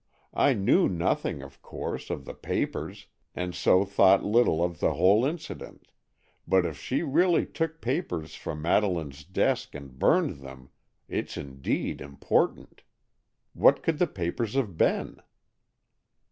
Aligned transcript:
I 0.33 0.53
knew 0.53 0.89
nothing, 0.89 1.43
of 1.43 1.61
course, 1.61 2.09
of 2.09 2.25
the 2.25 2.33
papers, 2.33 3.05
and 3.35 3.53
so 3.53 3.85
thought 3.85 4.23
little 4.25 4.63
of 4.63 4.79
the 4.79 4.95
whole 4.95 5.23
incident, 5.27 5.89
but 6.47 6.65
if 6.65 6.75
she 6.79 7.03
really 7.03 7.45
took 7.45 7.81
papers 7.81 8.33
from 8.33 8.63
Madeleine's 8.63 9.23
desk 9.23 9.75
and 9.75 9.99
burned 9.99 10.37
them, 10.37 10.71
it's 11.07 11.37
indeed 11.37 12.01
important. 12.01 12.81
What 13.53 13.83
could 13.83 13.99
the 13.99 14.07
papers 14.07 14.55
have 14.55 14.75
been?" 14.75 15.21